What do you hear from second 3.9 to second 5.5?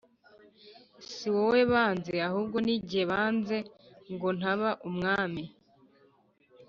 ngo ntaba umwami